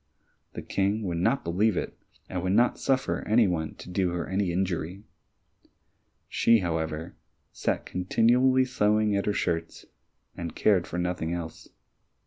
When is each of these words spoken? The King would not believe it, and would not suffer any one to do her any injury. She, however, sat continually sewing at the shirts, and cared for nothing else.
The 0.53 0.63
King 0.63 1.03
would 1.03 1.19
not 1.19 1.43
believe 1.43 1.77
it, 1.77 1.95
and 2.27 2.41
would 2.41 2.53
not 2.53 2.79
suffer 2.79 3.19
any 3.27 3.47
one 3.47 3.75
to 3.75 3.87
do 3.87 4.09
her 4.13 4.27
any 4.27 4.51
injury. 4.51 5.03
She, 6.27 6.61
however, 6.61 7.13
sat 7.51 7.85
continually 7.85 8.65
sewing 8.65 9.15
at 9.15 9.25
the 9.25 9.33
shirts, 9.33 9.85
and 10.35 10.55
cared 10.55 10.87
for 10.87 10.97
nothing 10.97 11.33
else. 11.33 11.69